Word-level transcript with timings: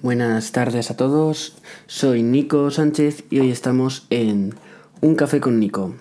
Buenas 0.00 0.52
tardes 0.52 0.92
a 0.92 0.96
todos, 0.96 1.56
soy 1.88 2.22
Nico 2.22 2.70
Sánchez 2.70 3.24
y 3.30 3.40
hoy 3.40 3.50
estamos 3.50 4.06
en 4.10 4.54
Un 5.00 5.16
Café 5.16 5.40
con 5.40 5.58
Nico. 5.58 5.92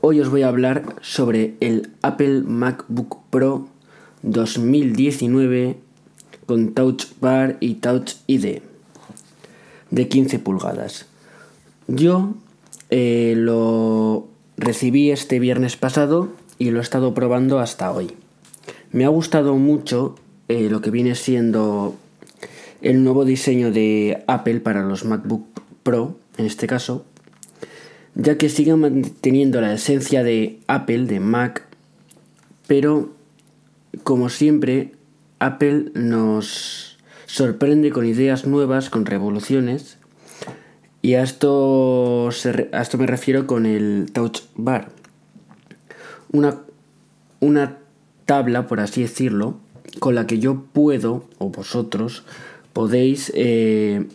Hoy 0.00 0.20
os 0.20 0.30
voy 0.30 0.40
a 0.40 0.48
hablar 0.48 0.96
sobre 1.02 1.54
el 1.60 1.90
Apple 2.00 2.40
MacBook 2.40 3.18
Pro 3.28 3.68
2019 4.22 5.76
con 6.46 6.72
Touch 6.72 7.04
Bar 7.20 7.58
y 7.60 7.74
Touch 7.74 8.14
ID 8.28 8.60
de 9.90 10.08
15 10.08 10.38
pulgadas. 10.38 11.04
Yo 11.86 12.32
eh, 12.88 13.34
lo 13.36 14.26
recibí 14.56 15.10
este 15.10 15.38
viernes 15.38 15.76
pasado 15.76 16.30
y 16.58 16.70
lo 16.70 16.78
he 16.78 16.82
estado 16.82 17.12
probando 17.12 17.58
hasta 17.58 17.92
hoy. 17.92 18.12
Me 18.90 19.04
ha 19.04 19.08
gustado 19.08 19.54
mucho 19.56 20.14
eh, 20.48 20.70
lo 20.70 20.80
que 20.80 20.90
viene 20.90 21.14
siendo 21.14 21.94
el 22.84 23.02
nuevo 23.02 23.24
diseño 23.24 23.72
de 23.72 24.22
Apple 24.26 24.60
para 24.60 24.82
los 24.82 25.06
MacBook 25.06 25.46
Pro, 25.82 26.18
en 26.36 26.44
este 26.44 26.66
caso, 26.66 27.06
ya 28.14 28.36
que 28.36 28.50
sigue 28.50 28.76
manteniendo 28.76 29.60
la 29.62 29.72
esencia 29.72 30.22
de 30.22 30.60
Apple, 30.66 31.06
de 31.06 31.18
Mac, 31.18 31.66
pero 32.66 33.10
como 34.02 34.28
siempre, 34.28 34.92
Apple 35.38 35.92
nos 35.94 36.98
sorprende 37.24 37.90
con 37.90 38.04
ideas 38.04 38.46
nuevas, 38.46 38.90
con 38.90 39.06
revoluciones, 39.06 39.96
y 41.00 41.14
a 41.14 41.22
esto, 41.22 42.28
a 42.28 42.82
esto 42.82 42.98
me 42.98 43.06
refiero 43.06 43.46
con 43.46 43.64
el 43.64 44.10
Touch 44.12 44.42
Bar. 44.56 44.90
Una, 46.32 46.60
una 47.40 47.78
tabla, 48.26 48.66
por 48.66 48.80
así 48.80 49.02
decirlo, 49.02 49.58
con 50.00 50.14
la 50.14 50.26
que 50.26 50.38
yo 50.38 50.64
puedo, 50.72 51.24
o 51.38 51.48
vosotros, 51.48 52.24
podéis 52.74 53.32
eh, 53.34 54.06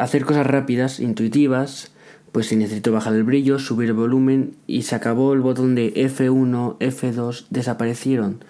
hacer 0.00 0.24
cosas 0.24 0.46
rápidas, 0.46 0.98
intuitivas, 0.98 1.92
pues 2.32 2.48
si 2.48 2.56
necesito 2.56 2.90
bajar 2.90 3.14
el 3.14 3.22
brillo, 3.22 3.60
subir 3.60 3.90
el 3.90 3.94
volumen 3.94 4.56
y 4.66 4.82
se 4.82 4.96
acabó 4.96 5.32
el 5.32 5.40
botón 5.40 5.76
de 5.76 5.94
F1, 5.94 6.78
F2, 6.78 7.46
desaparecieron. 7.50 8.42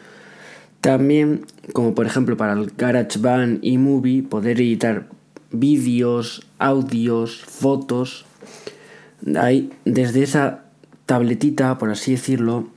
También, 0.80 1.44
como 1.72 1.94
por 1.94 2.06
ejemplo 2.06 2.36
para 2.36 2.54
el 2.54 2.72
GarageBand 2.76 3.58
y 3.62 3.78
Movie, 3.78 4.22
poder 4.22 4.60
editar 4.60 5.08
vídeos, 5.50 6.46
audios, 6.58 7.44
fotos. 7.44 8.24
Ahí, 9.36 9.70
desde 9.84 10.22
esa 10.22 10.64
tabletita, 11.06 11.78
por 11.78 11.90
así 11.90 12.12
decirlo, 12.12 12.68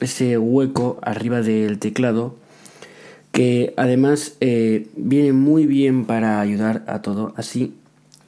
ese 0.00 0.38
hueco 0.38 0.98
arriba 1.02 1.42
del 1.42 1.78
teclado, 1.78 2.36
que 3.32 3.74
además 3.76 4.36
eh, 4.40 4.88
viene 4.96 5.32
muy 5.32 5.66
bien 5.66 6.04
para 6.04 6.40
ayudar 6.40 6.84
a 6.86 7.02
todo. 7.02 7.32
Así 7.36 7.74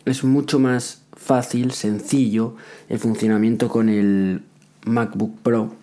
es 0.04 0.24
mucho 0.24 0.58
más 0.58 1.02
fácil, 1.14 1.72
sencillo 1.72 2.56
el 2.88 2.98
funcionamiento 2.98 3.68
con 3.68 3.88
el 3.88 4.42
MacBook 4.84 5.38
Pro. 5.42 5.74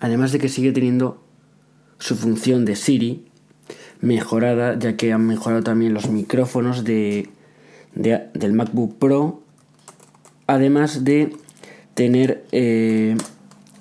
Además 0.00 0.32
de 0.32 0.38
que 0.38 0.48
sigue 0.48 0.72
teniendo 0.72 1.22
su 1.98 2.16
función 2.16 2.64
de 2.64 2.76
Siri 2.76 3.24
mejorada, 4.00 4.78
ya 4.78 4.96
que 4.96 5.12
han 5.12 5.26
mejorado 5.26 5.62
también 5.62 5.94
los 5.94 6.10
micrófonos 6.10 6.84
de, 6.84 7.30
del 7.94 8.52
MacBook 8.52 8.98
Pro. 8.98 9.42
Además 10.46 11.04
de 11.04 11.34
tener 11.94 12.44
eh, 12.52 13.16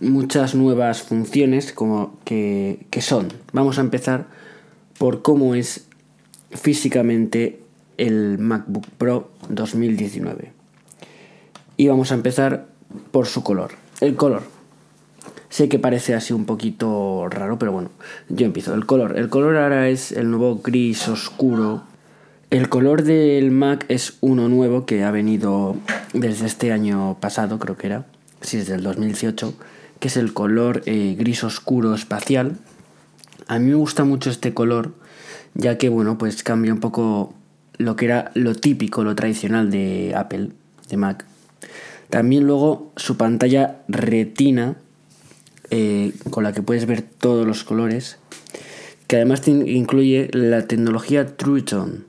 muchas 0.03 0.55
nuevas 0.55 1.01
funciones 1.01 1.73
como 1.73 2.19
que, 2.25 2.85
que 2.89 3.01
son. 3.01 3.29
Vamos 3.51 3.77
a 3.77 3.81
empezar 3.81 4.27
por 4.97 5.21
cómo 5.21 5.55
es 5.55 5.87
físicamente 6.51 7.59
el 7.97 8.37
MacBook 8.39 8.87
Pro 8.97 9.31
2019. 9.49 10.51
Y 11.77 11.87
vamos 11.87 12.11
a 12.11 12.15
empezar 12.15 12.67
por 13.11 13.27
su 13.27 13.43
color. 13.43 13.71
El 14.01 14.15
color. 14.15 14.43
Sé 15.49 15.69
que 15.69 15.79
parece 15.79 16.15
así 16.15 16.33
un 16.33 16.45
poquito 16.45 17.27
raro, 17.29 17.59
pero 17.59 17.71
bueno, 17.71 17.91
yo 18.29 18.45
empiezo. 18.45 18.73
El 18.73 18.85
color. 18.85 19.17
El 19.17 19.29
color 19.29 19.55
ahora 19.57 19.89
es 19.89 20.11
el 20.11 20.29
nuevo 20.29 20.61
gris 20.63 21.07
oscuro. 21.07 21.83
El 22.49 22.69
color 22.69 23.03
del 23.03 23.51
Mac 23.51 23.85
es 23.87 24.17
uno 24.21 24.49
nuevo 24.49 24.85
que 24.85 25.03
ha 25.03 25.11
venido 25.11 25.75
desde 26.13 26.45
este 26.45 26.71
año 26.71 27.17
pasado, 27.19 27.59
creo 27.59 27.77
que 27.77 27.87
era. 27.87 28.05
Sí, 28.41 28.57
desde 28.57 28.75
el 28.75 28.83
2018. 28.83 29.53
Que 30.03 30.09
es 30.09 30.17
el 30.17 30.33
color 30.33 30.83
eh, 30.85 31.15
gris 31.17 31.45
oscuro 31.45 31.95
espacial 31.95 32.57
a 33.47 33.59
mí 33.59 33.69
me 33.69 33.75
gusta 33.75 34.03
mucho 34.03 34.29
este 34.29 34.53
color, 34.53 34.93
ya 35.53 35.77
que 35.77 35.89
bueno, 35.89 36.17
pues 36.17 36.43
cambia 36.43 36.73
un 36.73 36.79
poco 36.79 37.33
lo 37.77 37.95
que 37.95 38.05
era 38.05 38.31
lo 38.35 38.55
típico, 38.55 39.03
lo 39.03 39.15
tradicional 39.15 39.69
de 39.69 40.13
Apple, 40.15 40.49
de 40.89 40.97
Mac. 40.97 41.25
También 42.09 42.45
luego 42.45 42.91
su 42.95 43.17
pantalla 43.17 43.81
retina, 43.87 44.75
eh, 45.71 46.13
con 46.29 46.43
la 46.43 46.53
que 46.53 46.61
puedes 46.61 46.85
ver 46.85 47.01
todos 47.01 47.45
los 47.45 47.63
colores, 47.63 48.17
que 49.07 49.17
además 49.17 49.47
incluye 49.47 50.29
la 50.31 50.67
tecnología 50.67 51.35
True 51.35 51.63
Tone, 51.63 51.99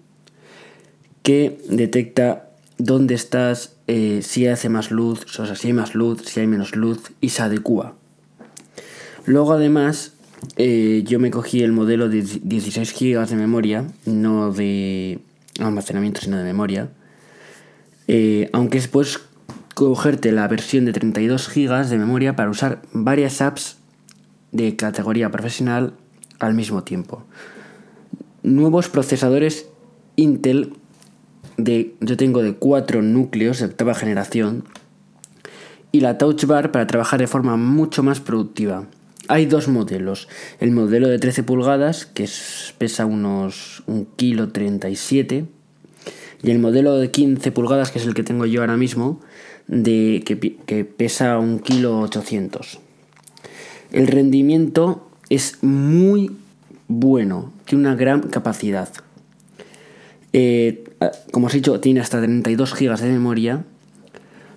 que 1.23 1.59
detecta 1.69 2.44
dónde 2.79 3.15
estás, 3.15 3.77
eh, 3.87 4.21
si 4.23 4.47
hace 4.47 4.69
más 4.69 4.91
luz, 4.91 5.39
o 5.39 5.55
si 5.55 5.67
hay 5.69 5.73
más 5.73 5.95
luz, 5.95 6.23
si 6.25 6.41
hay 6.41 6.47
menos 6.47 6.77
luz, 6.77 7.13
y 7.21 7.31
se 7.31 7.43
adecua. 7.43 7.97
Luego 9.27 9.53
además 9.53 10.15
eh, 10.57 11.03
yo 11.07 11.19
me 11.19 11.31
cogí 11.31 11.63
el 11.63 11.73
modelo 11.73 12.09
de 12.09 12.23
16 12.23 12.95
GB 12.99 13.27
de 13.27 13.37
memoria, 13.37 13.87
no 14.05 14.53
de 14.53 15.21
almacenamiento, 15.61 16.21
sino 16.21 16.37
de 16.37 16.45
memoria. 16.45 16.91
Eh, 18.07 18.51
aunque 18.53 18.81
puedes 18.83 19.21
cogerte 19.75 20.31
la 20.33 20.47
versión 20.47 20.85
de 20.85 20.93
32 20.93 21.49
GB 21.49 21.89
de 21.89 21.99
memoria 21.99 22.37
para 22.37 22.51
usar 22.51 22.83
varias 22.93 23.41
apps 23.41 23.79
de 24.53 24.77
categoría 24.77 25.31
profesional 25.31 25.95
al 26.39 26.55
mismo 26.55 26.85
tiempo. 26.85 27.25
Nuevos 28.43 28.89
procesadores 28.89 29.67
Intel 30.17 30.75
de, 31.57 31.95
yo 32.01 32.17
tengo 32.17 32.43
de 32.43 32.55
4 32.55 33.03
núcleos 33.03 33.59
de 33.59 33.67
octava 33.67 33.95
generación 33.95 34.65
y 35.93 36.01
la 36.01 36.19
Touch 36.19 36.45
Bar 36.47 36.73
para 36.73 36.87
trabajar 36.87 37.21
de 37.21 37.27
forma 37.27 37.57
mucho 37.57 38.03
más 38.03 38.21
productiva. 38.21 38.87
Hay 39.29 39.47
dos 39.47 39.69
modelos. 39.69 40.29
El 40.61 40.71
modelo 40.73 41.09
de 41.09 41.19
13 41.19 41.45
pulgadas, 41.45 42.05
que 42.05 42.29
pesa 42.79 43.07
unos 43.07 43.83
1 43.87 44.07
kg 44.17 44.53
37, 44.53 45.47
y 46.43 46.51
el 46.51 46.59
modelo 46.59 46.97
de 46.99 47.11
15 47.11 47.53
pulgadas, 47.53 47.91
que 47.91 48.01
es 48.01 48.07
el 48.07 48.15
que 48.15 48.23
tengo 48.23 48.45
yo 48.45 48.61
ahora 48.61 48.77
mismo, 48.77 49.21
de, 49.67 50.23
que, 50.27 50.85
pesa 50.85 51.39
1 51.39 51.61
kg 51.61 51.87
800. 51.87 52.81
El 53.93 54.09
rendimiento 54.09 55.09
es 55.31 55.63
muy 55.63 56.33
bueno, 56.89 57.53
tiene 57.65 57.87
una 57.87 57.95
gran 57.95 58.23
capacidad. 58.23 58.89
Eh, 60.35 60.83
como 61.31 61.47
os 61.47 61.55
he 61.55 61.59
dicho, 61.59 61.79
tiene 61.79 62.01
hasta 62.01 62.21
32 62.21 62.75
GB 62.75 62.99
de 62.99 63.13
memoria. 63.13 63.65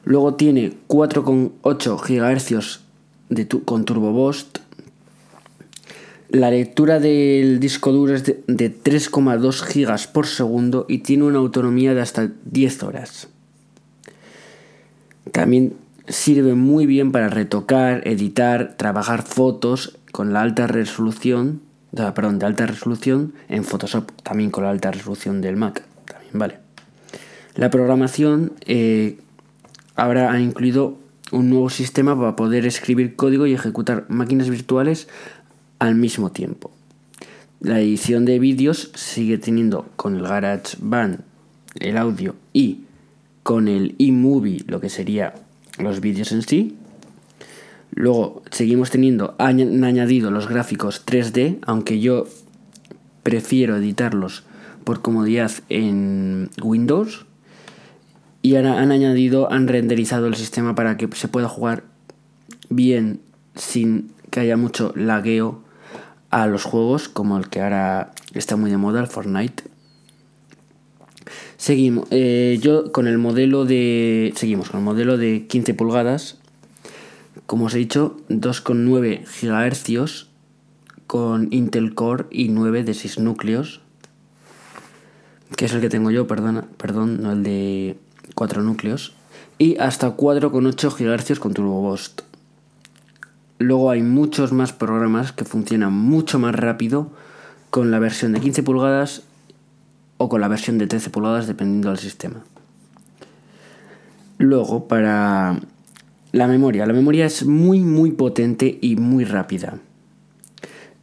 Luego 0.03 0.33
tiene 0.33 0.73
4,8 0.87 2.01
GHz 2.01 2.79
de 3.29 3.47
con 3.47 3.85
Turbo 3.85 4.11
Boost. 4.11 4.59
La 6.29 6.49
lectura 6.49 6.99
del 6.99 7.59
disco 7.59 7.91
duro 7.91 8.15
es 8.15 8.25
de, 8.25 8.43
3,2 8.47 9.63
GB 9.63 10.11
por 10.11 10.25
segundo 10.25 10.85
y 10.89 10.99
tiene 10.99 11.23
una 11.23 11.37
autonomía 11.37 11.93
de 11.93 12.01
hasta 12.01 12.31
10 12.45 12.83
horas. 12.83 13.27
También 15.31 15.75
sirve 16.07 16.55
muy 16.55 16.87
bien 16.87 17.11
para 17.11 17.29
retocar, 17.29 18.05
editar, 18.07 18.77
trabajar 18.77 19.23
fotos 19.23 19.99
con 20.11 20.33
la 20.33 20.41
alta 20.41 20.65
resolución, 20.65 21.61
perdón, 21.91 22.39
de 22.39 22.45
alta 22.45 22.65
resolución 22.65 23.33
en 23.49 23.63
Photoshop, 23.63 24.11
también 24.23 24.51
con 24.51 24.63
la 24.63 24.69
alta 24.69 24.91
resolución 24.91 25.41
del 25.41 25.55
Mac, 25.55 25.83
también 26.05 26.33
vale. 26.33 26.59
La 27.55 27.69
programación 27.69 28.53
eh, 28.65 29.19
ahora 29.95 30.31
ha 30.31 30.39
incluido 30.39 30.97
un 31.31 31.49
nuevo 31.49 31.69
sistema 31.69 32.17
para 32.17 32.35
poder 32.35 32.65
escribir 32.65 33.15
código 33.15 33.47
y 33.47 33.53
ejecutar 33.53 34.05
máquinas 34.09 34.49
virtuales 34.49 35.07
al 35.79 35.95
mismo 35.95 36.31
tiempo. 36.31 36.71
La 37.59 37.79
edición 37.79 38.25
de 38.25 38.37
vídeos 38.37 38.91
sigue 38.93 39.37
teniendo 39.39 39.89
con 39.95 40.15
el 40.15 40.23
GarageBand 40.23 41.21
el 41.79 41.97
audio 41.97 42.35
y 42.53 42.81
con 43.43 43.67
el 43.67 43.95
eMovie 43.97 44.63
lo 44.67 44.79
que 44.79 44.89
sería 44.89 45.33
los 45.79 45.99
vídeos 46.01 46.31
en 46.31 46.41
sí. 46.43 46.77
Luego 47.91 48.43
seguimos 48.51 48.91
teniendo, 48.91 49.35
han 49.39 49.83
añadido 49.83 50.29
los 50.31 50.47
gráficos 50.47 51.05
3D, 51.05 51.59
aunque 51.65 51.99
yo 51.99 52.27
prefiero 53.23 53.75
editarlos 53.77 54.43
por 54.83 55.01
comodidad 55.01 55.51
en 55.69 56.49
Windows 56.61 57.25
y 58.41 58.55
ahora 58.55 58.79
han 58.79 58.91
añadido, 58.91 59.51
han 59.51 59.67
renderizado 59.67 60.27
el 60.27 60.35
sistema 60.35 60.75
para 60.75 60.95
que 60.95 61.09
se 61.13 61.27
pueda 61.27 61.49
jugar 61.49 61.83
bien 62.69 63.19
sin 63.55 64.11
que 64.29 64.39
haya 64.39 64.57
mucho 64.57 64.93
lagueo 64.95 65.63
a 66.29 66.47
los 66.47 66.63
juegos 66.63 67.09
como 67.09 67.37
el 67.37 67.49
que 67.49 67.61
ahora 67.61 68.13
está 68.33 68.55
muy 68.55 68.69
de 68.69 68.77
moda, 68.77 69.01
el 69.01 69.07
Fortnite. 69.07 69.63
Seguimos. 71.57 72.07
Eh, 72.11 72.59
yo 72.61 72.91
con 72.91 73.07
el 73.07 73.17
modelo 73.17 73.65
de. 73.65 74.31
Seguimos 74.35 74.69
con 74.69 74.79
el 74.79 74.85
modelo 74.85 75.17
de 75.17 75.47
15 75.47 75.73
pulgadas. 75.73 76.37
Como 77.47 77.65
os 77.65 77.73
he 77.73 77.77
dicho, 77.79 78.17
2,9 78.27 79.23
GHz 79.23 80.27
con 81.07 81.47
Intel 81.51 81.95
Core 81.95 82.25
i9 82.29 82.83
de 82.83 82.93
6 82.93 83.19
núcleos. 83.19 83.79
Que 85.55 85.65
es 85.65 85.73
el 85.73 85.79
que 85.79 85.87
tengo 85.87 86.11
yo, 86.11 86.27
perdona, 86.27 86.65
perdón, 86.75 87.23
no 87.23 87.31
el 87.31 87.43
de 87.43 87.97
4 88.35 88.61
núcleos. 88.63 89.13
Y 89.57 89.77
hasta 89.77 90.17
4,8 90.17 90.91
GHz 90.91 91.39
con 91.39 91.53
Turbo 91.53 91.81
Boost. 91.81 92.21
Luego 93.59 93.91
hay 93.91 94.03
muchos 94.03 94.51
más 94.51 94.73
programas 94.73 95.31
que 95.31 95.45
funcionan 95.45 95.93
mucho 95.93 96.39
más 96.39 96.53
rápido 96.53 97.11
con 97.69 97.91
la 97.91 97.99
versión 97.99 98.33
de 98.33 98.41
15 98.41 98.61
pulgadas 98.61 99.23
o 100.17 100.27
con 100.27 100.41
la 100.41 100.49
versión 100.49 100.77
de 100.77 100.87
13 100.87 101.09
pulgadas 101.09 101.47
dependiendo 101.47 101.89
del 101.89 101.97
sistema. 101.97 102.43
Luego, 104.37 104.87
para 104.87 105.59
la 106.37 106.47
memoria. 106.47 106.85
La 106.85 106.93
memoria 106.93 107.25
es 107.25 107.45
muy 107.45 107.79
muy 107.79 108.11
potente 108.11 108.77
y 108.81 108.95
muy 108.95 109.25
rápida. 109.25 109.79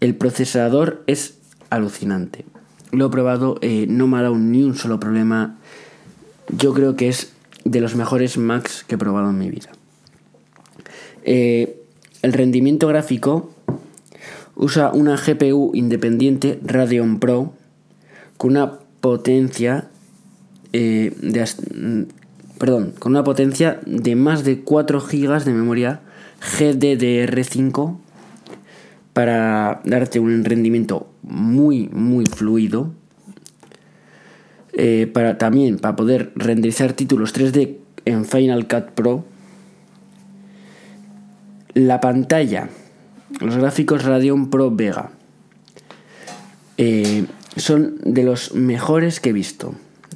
El 0.00 0.14
procesador 0.14 1.02
es 1.06 1.38
alucinante. 1.70 2.44
Lo 2.92 3.06
he 3.06 3.10
probado, 3.10 3.58
eh, 3.60 3.86
no 3.88 4.06
me 4.06 4.18
ha 4.18 4.22
dado 4.22 4.36
ni 4.36 4.62
un 4.62 4.76
solo 4.76 5.00
problema. 5.00 5.58
Yo 6.56 6.72
creo 6.72 6.96
que 6.96 7.08
es 7.08 7.32
de 7.64 7.80
los 7.80 7.96
mejores 7.96 8.38
Macs 8.38 8.84
que 8.86 8.94
he 8.94 8.98
probado 8.98 9.30
en 9.30 9.38
mi 9.38 9.50
vida. 9.50 9.70
Eh, 11.24 11.80
el 12.22 12.32
rendimiento 12.32 12.86
gráfico 12.86 13.50
usa 14.56 14.92
una 14.92 15.16
GPU 15.16 15.72
independiente 15.74 16.60
Radeon 16.62 17.18
Pro 17.18 17.54
con 18.36 18.52
una 18.52 18.78
potencia 19.00 19.88
eh, 20.72 21.12
de 21.20 22.06
perdón, 22.64 22.94
con 22.98 23.12
una 23.12 23.22
potencia 23.24 23.78
de 23.84 24.16
más 24.16 24.42
de 24.42 24.60
4 24.60 24.98
GB 24.98 25.44
de 25.44 25.52
memoria 25.52 26.00
GDDR5 26.40 27.98
para 29.12 29.82
darte 29.84 30.18
un 30.18 30.42
rendimiento 30.46 31.06
muy 31.20 31.90
muy 31.92 32.24
fluido 32.24 32.90
eh, 34.72 35.10
para 35.12 35.36
también 35.36 35.76
para 35.76 35.94
poder 35.94 36.32
renderizar 36.36 36.94
títulos 36.94 37.34
3D 37.34 37.76
en 38.06 38.24
Final 38.24 38.66
Cut 38.66 38.92
Pro 38.94 39.26
la 41.74 42.00
pantalla, 42.00 42.70
los 43.42 43.58
gráficos 43.58 44.04
Radeon 44.04 44.48
Pro 44.48 44.70
Vega, 44.70 45.10
eh, 46.78 47.26
son 47.56 47.98
de 48.04 48.22
los 48.22 48.54
mejores 48.54 49.20
que 49.20 49.28
he 49.28 49.32
visto. 49.34 49.74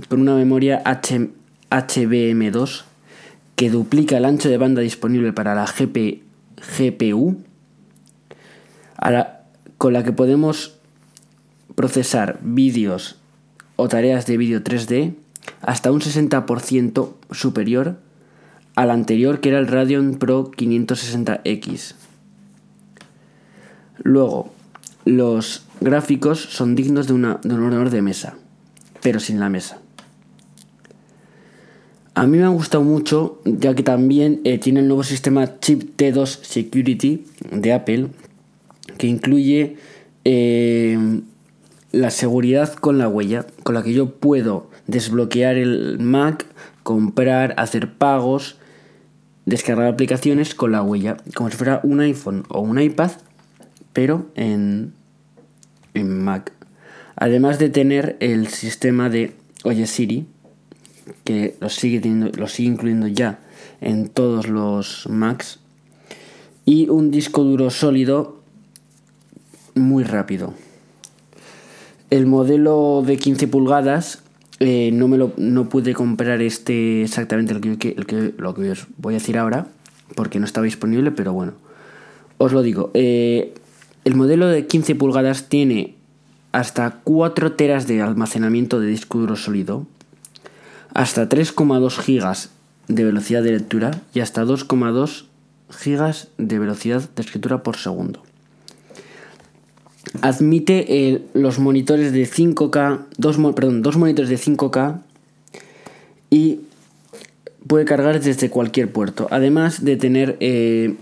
Con 0.08 0.22
una 0.22 0.36
memoria 0.36 0.80
HBM2 1.70 2.84
que 3.56 3.70
duplica 3.70 4.16
el 4.16 4.24
ancho 4.24 4.48
de 4.48 4.56
banda 4.56 4.82
disponible 4.82 5.32
para 5.32 5.54
la 5.54 5.66
GPU, 5.66 7.38
con 9.78 9.92
la 9.92 10.04
que 10.04 10.12
podemos 10.12 10.78
procesar 11.74 12.38
vídeos 12.42 13.18
o 13.76 13.88
tareas 13.88 14.26
de 14.26 14.36
vídeo 14.36 14.62
3D 14.62 15.14
hasta 15.62 15.90
un 15.90 16.00
60% 16.00 17.14
superior 17.30 17.98
al 18.76 18.90
anterior 18.92 19.40
que 19.40 19.48
era 19.48 19.58
el 19.58 19.66
Radeon 19.66 20.18
Pro 20.18 20.52
560X. 20.52 21.94
Luego, 24.04 24.52
los 25.04 25.64
gráficos 25.80 26.40
son 26.40 26.76
dignos 26.76 27.08
de, 27.08 27.14
un 27.14 27.24
ordenador 27.24 27.90
de 27.90 28.02
mesa, 28.02 28.34
pero 29.02 29.18
sin 29.18 29.40
la 29.40 29.48
mesa. 29.48 29.78
A 32.18 32.26
mí 32.26 32.36
me 32.36 32.42
ha 32.42 32.48
gustado 32.48 32.82
mucho, 32.82 33.40
ya 33.44 33.76
que 33.76 33.84
también 33.84 34.40
eh, 34.42 34.58
tiene 34.58 34.80
el 34.80 34.88
nuevo 34.88 35.04
sistema 35.04 35.60
Chip 35.60 35.96
T2 35.96 36.26
Security 36.42 37.24
de 37.52 37.72
Apple, 37.72 38.08
que 38.96 39.06
incluye 39.06 39.76
eh, 40.24 41.20
la 41.92 42.10
seguridad 42.10 42.74
con 42.74 42.98
la 42.98 43.06
huella, 43.06 43.46
con 43.62 43.76
la 43.76 43.84
que 43.84 43.92
yo 43.92 44.16
puedo 44.16 44.68
desbloquear 44.88 45.58
el 45.58 46.00
Mac, 46.00 46.44
comprar, 46.82 47.54
hacer 47.56 47.92
pagos 47.92 48.56
descargar 49.46 49.86
aplicaciones 49.86 50.56
con 50.56 50.72
la 50.72 50.82
huella, 50.82 51.18
como 51.36 51.50
si 51.50 51.56
fuera 51.56 51.78
un 51.84 52.00
iPhone 52.00 52.42
o 52.48 52.58
un 52.58 52.80
iPad, 52.80 53.12
pero 53.92 54.26
en, 54.34 54.92
en 55.94 56.24
Mac. 56.24 56.52
Además 57.14 57.60
de 57.60 57.70
tener 57.70 58.16
el 58.18 58.48
sistema 58.48 59.08
de 59.08 59.34
Oye 59.62 59.86
Siri, 59.86 60.26
que 61.24 61.56
lo 61.60 61.68
sigue, 61.68 62.00
teniendo, 62.00 62.30
lo 62.38 62.48
sigue 62.48 62.68
incluyendo 62.68 63.06
ya 63.06 63.40
en 63.80 64.08
todos 64.08 64.48
los 64.48 65.06
Macs, 65.08 65.60
y 66.64 66.88
un 66.88 67.10
disco 67.10 67.44
duro 67.44 67.70
sólido 67.70 68.40
muy 69.74 70.04
rápido. 70.04 70.54
El 72.10 72.26
modelo 72.26 73.02
de 73.06 73.16
15 73.16 73.48
pulgadas 73.48 74.22
eh, 74.60 74.90
no, 74.92 75.08
me 75.08 75.18
lo, 75.18 75.32
no 75.36 75.68
pude 75.68 75.94
comprar 75.94 76.42
este 76.42 77.02
exactamente 77.02 77.54
el 77.54 77.78
que, 77.78 77.94
que, 77.94 78.34
lo 78.36 78.54
que 78.54 78.70
os 78.72 78.86
voy 78.96 79.14
a 79.14 79.18
decir 79.18 79.38
ahora, 79.38 79.68
porque 80.14 80.40
no 80.40 80.46
estaba 80.46 80.64
disponible, 80.64 81.12
pero 81.12 81.32
bueno, 81.32 81.52
os 82.38 82.52
lo 82.52 82.62
digo. 82.62 82.90
Eh, 82.94 83.54
el 84.04 84.16
modelo 84.16 84.48
de 84.48 84.66
15 84.66 84.94
pulgadas 84.94 85.48
tiene 85.48 85.94
hasta 86.52 87.00
4 87.04 87.52
teras 87.52 87.86
de 87.86 88.00
almacenamiento 88.00 88.80
de 88.80 88.88
disco 88.88 89.18
duro 89.18 89.36
sólido, 89.36 89.86
hasta 90.94 91.28
3,2 91.28 91.98
gigas 91.98 92.50
de 92.88 93.04
velocidad 93.04 93.42
de 93.42 93.52
lectura 93.52 93.90
y 94.14 94.20
hasta 94.20 94.44
2,2 94.44 95.24
gigas 95.70 96.28
de 96.38 96.58
velocidad 96.58 97.08
de 97.14 97.22
escritura 97.22 97.62
por 97.62 97.76
segundo. 97.76 98.22
Admite 100.22 100.86
eh, 100.88 101.22
los 101.34 101.58
monitores 101.58 102.12
de 102.12 102.26
5K, 102.26 103.04
dos, 103.18 103.36
perdón, 103.54 103.82
dos 103.82 103.96
monitores 103.96 104.30
de 104.30 104.38
5K 104.38 105.02
y 106.30 106.60
puede 107.66 107.84
cargar 107.84 108.20
desde 108.20 108.50
cualquier 108.50 108.90
puerto. 108.90 109.28
Además 109.30 109.84
de 109.84 109.96
tener 109.96 110.36
eh, 110.40 110.96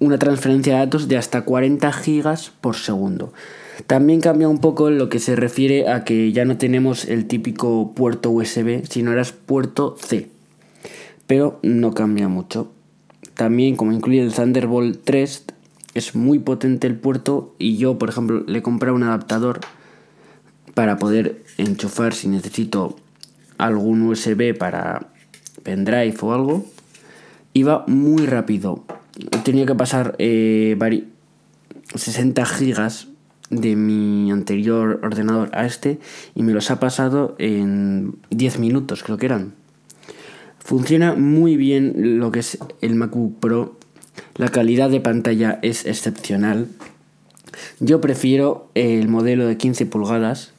una 0.00 0.18
transferencia 0.18 0.74
de 0.74 0.78
datos 0.80 1.08
de 1.08 1.16
hasta 1.16 1.42
40 1.42 1.92
gigas 1.92 2.52
por 2.60 2.76
segundo. 2.76 3.32
También 3.86 4.20
cambia 4.20 4.48
un 4.48 4.58
poco 4.58 4.90
lo 4.90 5.08
que 5.08 5.18
se 5.18 5.36
refiere 5.36 5.88
a 5.88 6.04
que 6.04 6.32
ya 6.32 6.44
no 6.44 6.56
tenemos 6.56 7.06
el 7.06 7.26
típico 7.26 7.92
puerto 7.94 8.30
USB, 8.30 8.84
sino 8.88 9.12
eras 9.12 9.32
puerto 9.32 9.96
C. 9.98 10.28
Pero 11.26 11.58
no 11.62 11.92
cambia 11.92 12.28
mucho. 12.28 12.70
También 13.34 13.76
como 13.76 13.92
incluye 13.92 14.22
el 14.22 14.32
Thunderbolt 14.32 15.00
3, 15.04 15.44
es 15.94 16.14
muy 16.14 16.38
potente 16.38 16.86
el 16.86 16.96
puerto 16.96 17.54
y 17.58 17.76
yo, 17.76 17.98
por 17.98 18.08
ejemplo, 18.08 18.44
le 18.46 18.58
he 18.58 18.62
comprado 18.62 18.94
un 18.94 19.02
adaptador 19.02 19.60
para 20.74 20.98
poder 20.98 21.42
enchufar 21.58 22.14
si 22.14 22.28
necesito 22.28 22.96
algún 23.58 24.02
USB 24.02 24.56
para 24.56 25.08
pendrive 25.62 26.14
o 26.20 26.32
algo. 26.32 26.64
Iba 27.54 27.84
muy 27.88 28.26
rápido. 28.26 28.84
Tenía 29.44 29.66
que 29.66 29.74
pasar 29.74 30.16
60 30.16 30.18
eh, 30.18 30.76
gigas 32.46 33.08
de 33.50 33.76
mi 33.76 34.30
anterior 34.30 35.00
ordenador 35.02 35.50
a 35.52 35.66
este 35.66 35.98
y 36.34 36.42
me 36.42 36.52
los 36.52 36.70
ha 36.70 36.80
pasado 36.80 37.34
en 37.38 38.16
10 38.30 38.58
minutos, 38.58 39.02
creo 39.02 39.16
que 39.16 39.26
eran. 39.26 39.54
Funciona 40.58 41.14
muy 41.14 41.56
bien 41.56 42.18
lo 42.18 42.32
que 42.32 42.40
es 42.40 42.58
el 42.80 42.94
MacBook 42.94 43.38
Pro 43.38 43.76
la 44.36 44.48
calidad 44.48 44.90
de 44.90 45.00
pantalla 45.00 45.58
es 45.62 45.86
excepcional. 45.86 46.68
Yo 47.78 48.00
prefiero 48.00 48.68
el 48.74 49.08
modelo 49.08 49.46
de 49.46 49.56
15 49.56 49.86
pulgadas 49.86 50.52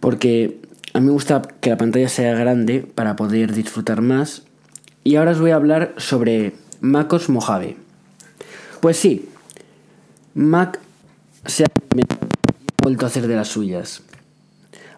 porque 0.00 0.60
a 0.94 1.00
mí 1.00 1.06
me 1.06 1.12
gusta 1.12 1.42
que 1.60 1.70
la 1.70 1.76
pantalla 1.76 2.08
sea 2.08 2.34
grande 2.34 2.80
para 2.94 3.16
poder 3.16 3.52
disfrutar 3.52 4.00
más. 4.00 4.44
Y 5.02 5.16
ahora 5.16 5.32
os 5.32 5.40
voy 5.40 5.50
a 5.50 5.56
hablar 5.56 5.94
sobre 5.98 6.54
MacOS 6.80 7.28
Mojave. 7.28 7.76
Pues 8.80 8.96
sí, 8.96 9.28
Mac 10.34 10.80
se 11.46 11.64
ha 11.64 11.66
vuelto 12.82 13.06
a 13.06 13.08
hacer 13.08 13.26
de 13.26 13.36
las 13.36 13.48
suyas. 13.48 14.02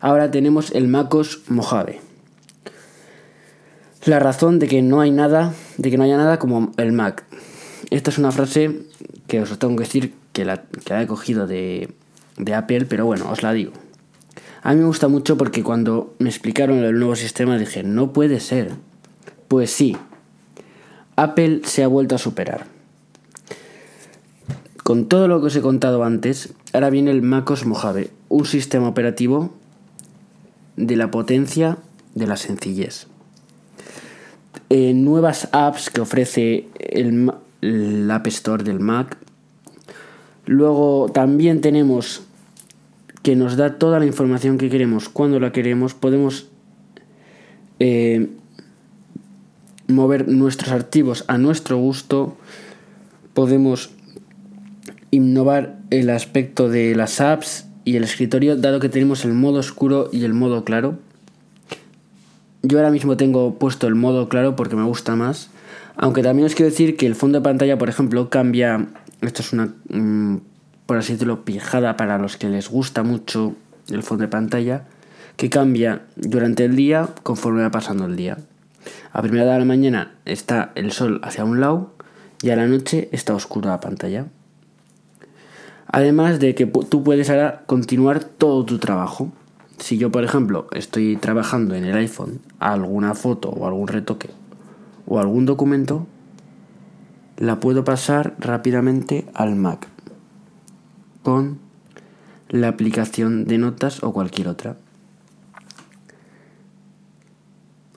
Ahora 0.01 0.31
tenemos 0.31 0.71
el 0.73 0.89
MacOS 0.89 1.43
Mojave. 1.49 2.01
La 4.05 4.19
razón 4.21 4.59
de 4.59 4.69
que 4.69 4.83
no 4.83 5.01
hay 5.01 5.11
nada, 5.11 5.53
de 5.79 5.91
que 5.91 5.99
no 5.99 6.05
haya 6.05 6.17
nada 6.17 6.39
como 6.39 6.73
el 6.77 6.93
Mac. 6.93 7.25
Esta 7.91 8.11
es 8.11 8.19
una 8.19 8.31
frase 8.31 8.83
que 9.27 9.41
os 9.41 9.59
tengo 9.59 9.77
que 9.77 9.85
decir 9.85 10.15
que 10.33 10.45
la, 10.45 10.65
he 10.91 11.07
cogido 11.07 11.47
de, 11.47 11.93
de 12.37 12.55
Apple, 12.55 12.87
pero 12.87 13.07
bueno, 13.07 13.31
os 13.31 13.43
la 13.43 13.53
digo. 13.53 13.73
A 14.63 14.75
mí 14.75 14.81
me 14.81 14.87
gusta 14.87 15.09
mucho 15.09 15.37
porque 15.37 15.63
cuando 15.63 16.15
me 16.19 16.29
explicaron 16.29 16.85
el 16.85 16.99
nuevo 16.99 17.17
sistema 17.17 17.59
dije, 17.59 17.83
no 17.83 18.13
puede 18.13 18.41
ser. 18.41 18.73
Pues 19.49 19.71
sí, 19.71 19.97
Apple 21.17 21.63
se 21.65 21.83
ha 21.83 21.89
vuelto 21.89 22.15
a 22.15 22.19
superar. 22.19 22.76
Con 24.87 25.07
todo 25.07 25.27
lo 25.27 25.41
que 25.41 25.49
os 25.49 25.57
he 25.57 25.63
contado 25.63 26.05
antes, 26.05 26.55
ahora 26.73 26.91
viene 26.91 27.11
el 27.11 27.21
MacOS 27.21 27.67
Mojave, 27.67 28.11
un 28.29 28.47
sistema 28.47 28.87
operativo 28.87 29.51
de 30.77 30.95
la 30.95 31.11
potencia 31.11 31.79
de 32.15 32.29
la 32.29 32.37
sencillez. 32.37 33.09
Eh, 34.71 34.95
nuevas 34.95 35.49
apps 35.51 35.91
que 35.91 36.01
ofrece 36.01 36.69
el, 36.79 37.33
App 38.13 38.29
Store 38.29 38.63
del 38.63 38.79
Mac. 38.79 39.19
Luego 40.45 41.11
también 41.13 41.61
tenemos 41.61 42.23
que 43.25 43.35
nos 43.35 43.57
da 43.57 43.81
toda 43.81 43.99
la 43.99 44.07
información 44.07 44.57
que 44.57 44.71
queremos 44.71 45.09
cuando 45.09 45.41
la 45.41 45.51
queremos. 45.51 45.95
Podemos 45.95 46.47
eh, 47.81 48.29
mover 49.89 50.29
nuestros 50.29 50.71
archivos 50.71 51.25
a 51.27 51.39
nuestro 51.39 51.77
gusto. 51.77 52.37
Podemos 53.35 53.96
innovar 55.11 55.79
el 55.91 56.11
aspecto 56.11 56.69
de 56.69 56.95
las 56.95 57.21
apps 57.21 57.67
y 57.85 57.97
el 57.97 58.05
escritorio 58.05 58.57
dado 58.57 58.81
que 58.81 58.89
tenemos 58.89 59.25
el 59.25 59.33
modo 59.33 59.61
oscuro 59.61 60.09
y 60.13 60.25
el 60.25 60.35
modo 60.35 60.65
claro. 60.65 60.99
Yo 62.63 62.79
ahora 62.79 62.91
mismo 62.91 63.17
tengo 63.17 63.59
puesto 63.59 63.87
el 63.87 63.95
modo 63.95 64.29
claro 64.29 64.57
porque 64.57 64.75
me 64.75 64.83
gusta 64.83 65.15
más. 65.15 65.51
Aunque 65.97 66.23
también 66.23 66.47
os 66.47 66.55
quiero 66.55 66.71
decir 66.71 66.97
que 66.97 67.07
el 67.07 67.15
fondo 67.15 67.39
de 67.39 67.45
pantalla, 67.45 67.79
por 67.79 67.89
ejemplo, 67.89 68.29
cambia. 68.29 68.89
Esto 69.21 69.43
es 69.43 69.53
una, 69.53 69.73
mm, 69.89 70.39
por 70.85 70.99
así 70.99 71.13
decirlo, 71.13 71.45
pijada 71.45 71.97
para 71.97 72.19
los 72.19 72.37
que 72.37 72.49
les 72.49 72.69
gusta 72.69 73.03
mucho 73.03 73.55
el 73.89 74.03
fondo 74.03 74.23
de 74.23 74.29
pantalla, 74.29 74.85
que 75.37 75.49
cambia 75.49 76.03
durante 76.17 76.65
el 76.65 76.75
día 76.75 77.09
conforme 77.23 77.63
va 77.63 77.71
pasando 77.71 78.07
el 78.07 78.17
día. 78.17 78.39
A 79.13 79.23
primera 79.23 79.45
hora 79.45 79.55
de 79.55 79.59
la 79.61 79.65
mañana 79.65 80.13
está 80.25 80.73
el 80.75 80.93
sol 80.93 81.21
hacia 81.23 81.45
un 81.45 81.61
lado 81.61 81.95
y 82.43 82.51
a 82.51 82.57
la 82.57 82.67
noche 82.67 83.09
está 83.13 83.35
oscura 83.35 83.71
la 83.71 83.81
pantalla. 83.81 84.27
Además 85.97 86.41
de 86.41 86.55
que 86.55 86.67
tú 86.67 87.03
puedes 87.03 87.31
ahora 87.31 87.63
continuar 87.65 88.23
todo 88.23 88.67
tu 88.67 88.77
trabajo. 88.79 89.33
Si 89.79 89.97
yo, 89.97 90.13
por 90.13 90.25
ejemplo, 90.25 90.67
estoy 90.73 91.17
trabajando 91.17 91.75
en 91.75 91.87
el 91.87 91.97
iPhone 91.97 92.41
alguna 92.59 93.15
foto 93.15 93.49
o 93.49 93.67
algún 93.67 93.89
retoque 93.89 94.29
o 95.07 95.21
algún 95.21 95.47
documento, 95.47 96.07
la 97.39 97.61
puedo 97.61 97.85
pasar 97.85 98.37
rápidamente 98.39 99.25
al 99.33 99.57
Mac 99.57 99.89
con 101.23 101.61
la 102.51 102.69
aplicación 102.69 103.47
de 103.47 103.57
notas 103.57 104.03
o 104.03 104.13
cualquier 104.13 104.49
otra. 104.49 104.77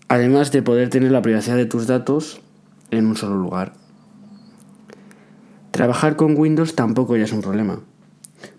Además 0.08 0.54
de 0.54 0.62
poder 0.62 0.90
tener 0.90 1.12
la 1.12 1.22
privacidad 1.22 1.58
de 1.58 1.66
tus 1.66 1.86
datos 1.86 2.40
en 2.92 3.08
un 3.08 3.18
solo 3.18 3.36
lugar. 3.36 3.79
Trabajar 5.80 6.18
con 6.18 6.38
Windows 6.38 6.76
tampoco 6.76 7.16
ya 7.16 7.24
es 7.24 7.32
un 7.32 7.42
problema, 7.42 7.80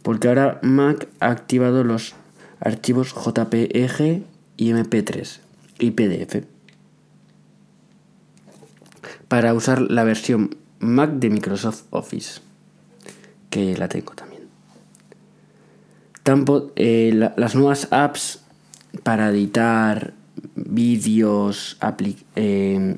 porque 0.00 0.29
ahora 0.29 0.59
Mac 0.62 1.07
ha 1.21 1.29
activado 1.29 1.85
los 1.85 2.15
archivos 2.61 3.12
JPEG 3.12 4.23
y 4.57 4.71
MP3 4.71 5.41
y 5.81 5.91
PDF 5.91 6.45
para 9.29 9.53
usar 9.53 9.83
la 9.83 10.03
versión 10.05 10.57
Mac 10.79 11.11
de 11.11 11.29
Microsoft 11.29 11.83
Office, 11.91 12.41
que 13.50 13.77
la 13.77 13.89
tengo 13.89 14.15
también. 14.15 14.45
Tampo, 16.23 16.73
eh, 16.77 17.12
las 17.37 17.55
nuevas 17.55 17.89
apps 17.91 18.45
para 19.03 19.29
editar 19.29 20.15
vídeos, 20.55 21.77
eh, 22.37 22.97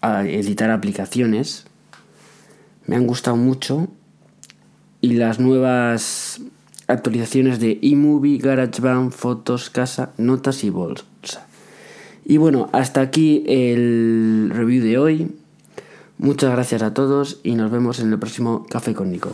editar 0.00 0.70
aplicaciones, 0.70 1.66
me 2.86 2.96
han 2.96 3.06
gustado 3.06 3.36
mucho. 3.36 3.88
Y 5.00 5.14
las 5.14 5.40
nuevas 5.40 6.40
actualizaciones 6.86 7.58
de 7.58 7.78
eMovie, 7.82 8.38
GarageBand, 8.38 9.10
Fotos, 9.10 9.70
Casa, 9.70 10.12
Notas 10.16 10.62
y 10.64 10.70
Bolsa. 10.70 11.46
Y 12.24 12.36
bueno, 12.36 12.68
hasta 12.72 13.00
aquí 13.00 13.44
el 13.46 14.50
review 14.52 14.84
de 14.84 14.98
hoy. 14.98 15.32
Muchas 16.18 16.52
gracias 16.52 16.82
a 16.82 16.94
todos 16.94 17.40
y 17.42 17.54
nos 17.54 17.70
vemos 17.70 17.98
en 17.98 18.12
el 18.12 18.18
próximo 18.18 18.64
Café 18.70 18.94
con 18.94 19.10
Nico. 19.10 19.32